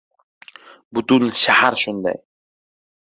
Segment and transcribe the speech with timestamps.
[0.97, 2.19] Butun shahar shunday.